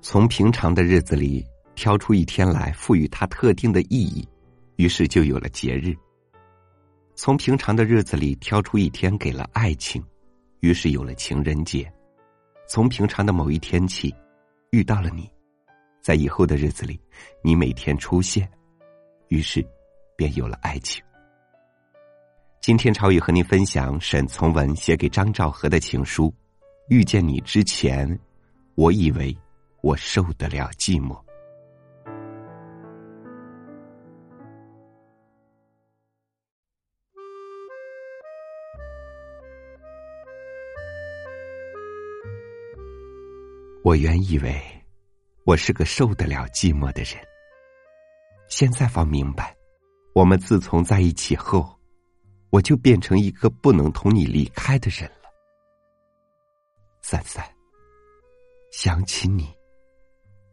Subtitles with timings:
[0.00, 1.44] 从平常的日子里
[1.74, 4.28] 挑出一天来，赋予它特定的意义，
[4.76, 5.94] 于是就有了节日。
[7.14, 10.04] 从平常的日子里挑出一天给了爱情，
[10.60, 11.90] 于是有了情人节。
[12.68, 14.14] 从平常的某一天起，
[14.72, 15.26] 遇到了你，
[16.02, 17.00] 在以后的日子里，
[17.42, 18.46] 你每天出现，
[19.28, 19.66] 于是
[20.16, 21.02] 便有了爱情。
[22.66, 26.32] 今天朝雨和您分享沈从文写给张兆和的情书。
[26.88, 28.18] 遇见你之前，
[28.74, 29.36] 我以为
[29.82, 31.14] 我受得了寂寞。
[43.82, 44.58] 我原以为
[45.44, 47.22] 我是个受得了寂寞的人，
[48.48, 49.54] 现在方明白，
[50.14, 51.78] 我们自从在一起后，
[52.54, 55.28] 我就变成一个不能同你离开的人了。
[57.02, 57.44] 三三，
[58.70, 59.52] 想起你，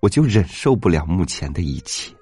[0.00, 2.12] 我就忍受不了目前的一切。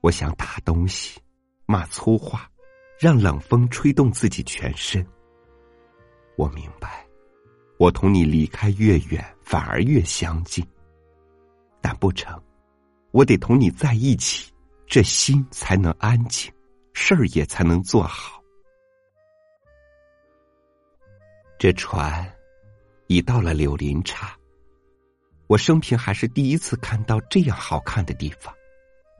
[0.00, 1.20] 我想打东西，
[1.64, 2.50] 骂粗话，
[2.98, 5.06] 让冷风吹动自己全身。
[6.36, 7.06] 我明白。
[7.78, 10.66] 我同你离开越远，反而越相近。
[11.80, 12.42] 但不成，
[13.12, 14.52] 我得同你在一起，
[14.86, 16.52] 这心才能安静，
[16.92, 18.40] 事儿也才能做好。
[21.58, 22.32] 这船
[23.08, 24.36] 已到了柳林岔，
[25.48, 28.54] 我生平还是第一次看到这样好看的地方：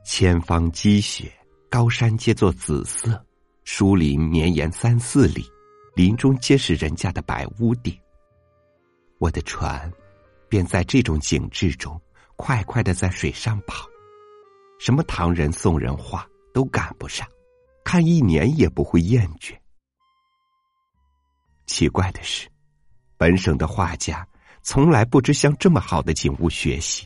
[0.05, 1.31] 前方积雪，
[1.69, 3.25] 高山皆作紫色，
[3.65, 5.45] 树林绵延三四里，
[5.95, 7.99] 林中皆是人家的白屋顶。
[9.19, 9.91] 我的船，
[10.47, 11.99] 便在这种景致中，
[12.35, 13.85] 快快的在水上跑。
[14.79, 17.27] 什么唐人、宋人画都赶不上，
[17.83, 19.55] 看一年也不会厌倦。
[21.65, 22.47] 奇怪的是，
[23.17, 24.27] 本省的画家
[24.61, 27.05] 从来不知向这么好的景物学习。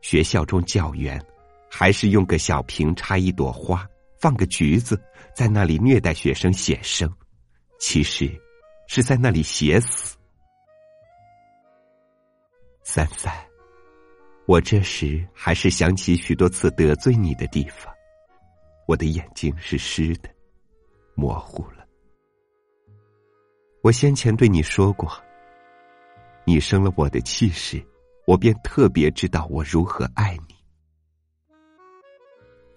[0.00, 1.22] 学校中教员，
[1.70, 3.86] 还是用个小瓶插一朵花，
[4.18, 5.00] 放个橘子，
[5.34, 7.10] 在那里虐待学生写生，
[7.78, 8.30] 其实
[8.86, 10.16] 是在那里写死。
[12.82, 13.32] 三三，
[14.46, 17.92] 我这时还是想起许多次得罪你的地方，
[18.86, 20.28] 我的眼睛是湿的，
[21.14, 21.86] 模糊了。
[23.82, 25.10] 我先前对你说过，
[26.44, 27.82] 你生了我的气时，
[28.26, 30.54] 我便特别知道我如何爱你。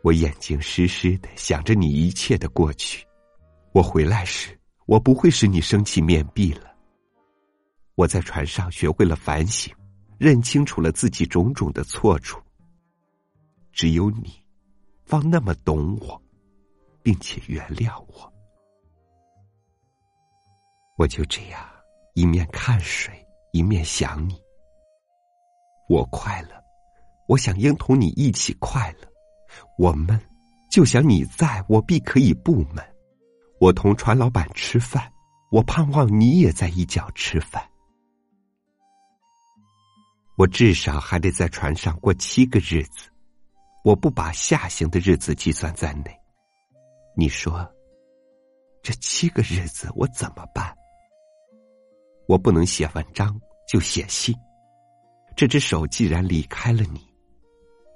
[0.04, 3.06] 我眼睛湿湿的，想着你一切的过去。
[3.74, 6.74] 我回来时，我不会使你生气面壁了。
[7.96, 9.76] 我在船上学会了反省。
[10.18, 12.42] 认清楚了自己种种的错处，
[13.72, 14.44] 只有你，
[15.06, 16.20] 方那么懂我，
[17.04, 18.34] 并且原谅我。
[20.98, 21.64] 我就这样
[22.16, 23.14] 一面看水，
[23.52, 24.36] 一面想你。
[25.88, 26.50] 我快乐，
[27.28, 29.08] 我想应同你一起快乐；
[29.78, 30.20] 我闷，
[30.72, 32.84] 就想你在我必可以不闷。
[33.60, 35.14] 我同船老板吃饭，
[35.52, 37.64] 我盼望你也在一角吃饭。
[40.38, 43.10] 我至少还得在船上过七个日子，
[43.84, 46.16] 我不把下行的日子计算在内。
[47.16, 47.68] 你说，
[48.84, 50.72] 这七个日子我怎么办？
[52.28, 53.36] 我不能写文章，
[53.68, 54.36] 就写信。
[55.36, 57.02] 这只手既然离开了你，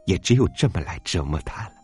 [0.07, 1.75] 也只有这么来折磨它了。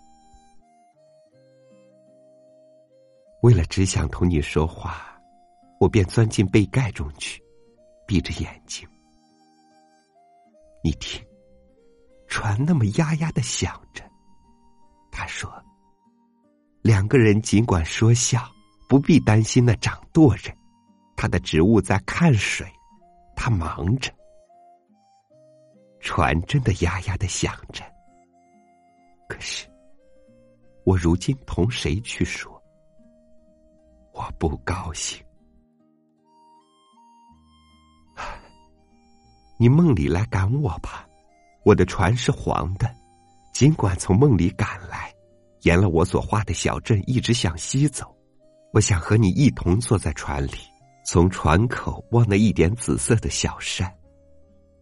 [3.43, 5.21] 为了只想同你说话，
[5.79, 7.39] 我便钻进被盖中去，
[8.07, 8.89] 闭着眼睛。
[10.83, 11.25] 你听，
[12.27, 14.03] 船那么呀呀的响着。
[15.11, 15.51] 他说
[16.81, 18.47] ：“两个人尽管说笑，
[18.87, 20.55] 不必担心那掌舵人。
[21.15, 22.65] 他的职务在看水，
[23.35, 24.13] 他忙着。
[25.99, 27.83] 船真的呀呀的响着。
[29.27, 29.67] 可是，
[30.85, 32.61] 我如今同谁去说？
[34.13, 35.21] 我不高兴。”
[39.59, 41.07] 你梦里来赶我吧，
[41.63, 42.87] 我的船是黄的，
[43.53, 45.11] 尽管从梦里赶来，
[45.61, 48.15] 沿了我所画的小镇一直向西走。
[48.71, 50.53] 我想和你一同坐在船里，
[51.03, 53.91] 从船口望那一点紫色的小山。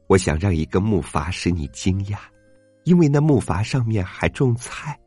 [0.08, 2.18] 我想让一个木筏使你惊讶，
[2.84, 5.00] 因为那木筏上面还种菜。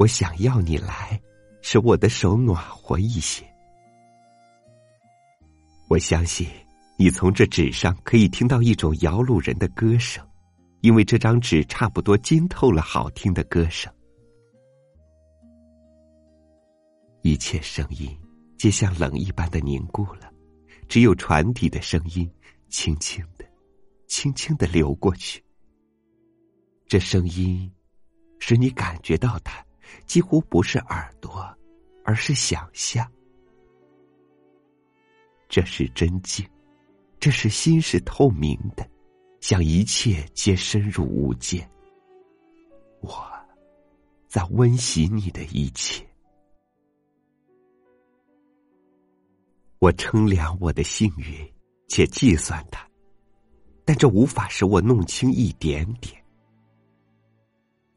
[0.00, 1.20] 我想要你来，
[1.62, 3.44] 使我的手暖和一些。
[5.88, 6.48] 我相信。
[7.00, 10.22] 你从这纸上可以听到一种摇橹人的歌声，
[10.82, 13.90] 因为这张纸差不多浸透了好听的歌声。
[17.22, 18.14] 一切声音
[18.58, 20.30] 皆像冷一般的凝固了，
[20.88, 22.30] 只有船底的声音，
[22.68, 23.46] 轻轻的、
[24.06, 25.42] 轻轻的流过去。
[26.86, 27.72] 这声音
[28.40, 29.64] 使你感觉到它，
[30.04, 31.50] 几乎不是耳朵，
[32.04, 33.10] 而是想象。
[35.48, 36.46] 这是真静，
[37.20, 38.88] 这是心是透明的，
[39.42, 41.68] 像一切皆深入无间。
[43.02, 43.30] 我
[44.26, 46.02] 在温习你的一切。
[49.80, 51.46] 我称量我的幸运，
[51.88, 52.88] 且计算它，
[53.84, 56.18] 但这无法使我弄清一点点。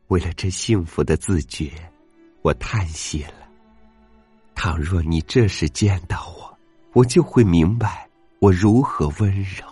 [0.08, 1.72] 为了这幸福的自觉，
[2.42, 3.50] 我叹息了。
[4.54, 6.58] 倘若你这时见到我，
[6.94, 8.03] 我就会明白
[8.44, 9.66] 我如何温柔。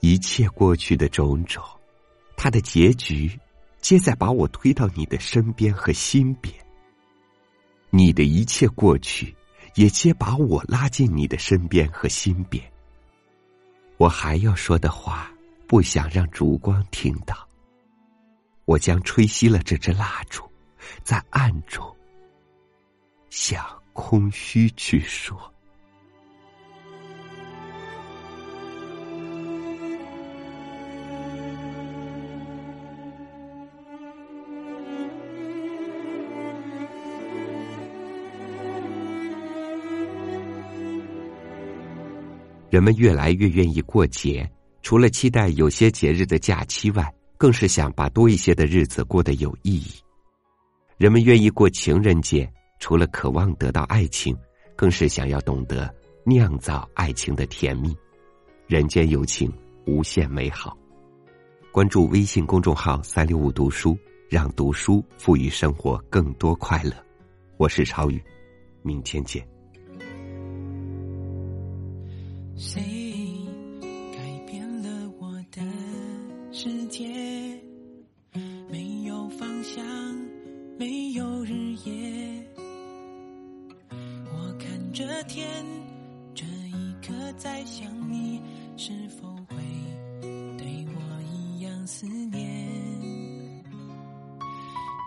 [0.00, 1.62] 一切过去的种种，
[2.38, 3.38] 它的结局，
[3.82, 6.54] 皆在把我推到你的身边和心边。
[7.90, 9.36] 你的一切过去，
[9.74, 12.64] 也皆把我拉进你的身边和心边。
[13.98, 15.30] 我还要说的话，
[15.66, 17.46] 不想让烛光听到。
[18.64, 20.50] 我将吹熄了这支蜡烛，
[21.04, 21.94] 在暗中
[23.28, 25.38] 想空虚去说。
[42.70, 44.48] 人们越来越愿意过节，
[44.80, 49.90] 除了期待有些节日的假期外，更是想把多一些的日子过得有意义。
[50.96, 52.48] 人们愿意过情人节，
[52.80, 54.36] 除了渴望得到爱情，
[54.74, 55.94] 更是想要懂得
[56.24, 57.96] 酿造爱情的甜蜜。
[58.66, 59.52] 人间有情，
[59.86, 60.76] 无限美好。
[61.70, 63.96] 关注微信公众号“三六五读书”，
[64.28, 66.92] 让读书赋予生活更多快乐。
[67.58, 68.20] 我是超宇，
[68.82, 69.46] 明天见。
[72.56, 72.80] 谁
[74.12, 75.62] 改变了我的
[76.50, 77.06] 世界？
[78.68, 79.84] 没有方向，
[80.78, 81.52] 没有日
[81.84, 82.49] 夜。
[84.90, 85.46] 我看着天，
[86.34, 88.40] 这一刻在想你，
[88.76, 89.56] 是否会
[90.58, 91.00] 对我
[91.32, 92.42] 一样思念？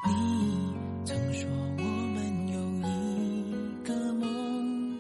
[0.08, 1.84] 你曾说我
[2.14, 2.58] 们有
[2.88, 4.98] 一个梦，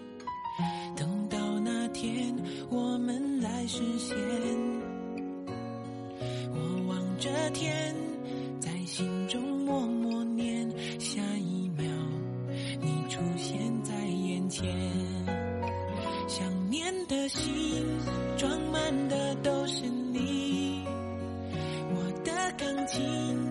[0.97, 2.35] 等到那天
[2.69, 4.17] 我们来实现。
[6.51, 7.95] 我望着天，
[8.59, 10.69] 在心中默默念，
[10.99, 11.85] 下一秒
[12.81, 13.72] 你出现
[14.49, 14.75] 在眼
[15.27, 15.33] 前。
[16.27, 17.85] 想念的心
[18.37, 20.83] 装满的都是你，
[21.93, 23.42] 我的钢琴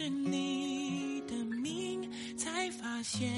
[0.00, 3.30] 是你的名，才发现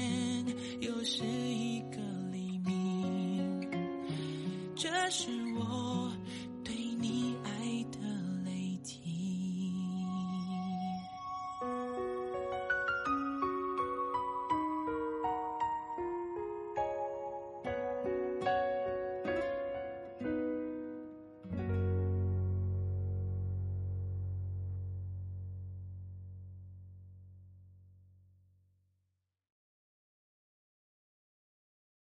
[0.79, 1.97] 又是一个
[2.31, 3.69] 黎明。
[4.73, 5.42] 这是。